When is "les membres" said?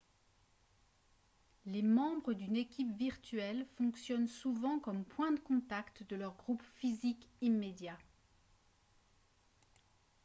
1.67-2.33